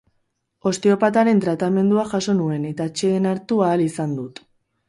[0.69, 4.47] Osteopataren tratamendua jaso nuen eta atseden hartu ahal izan dut.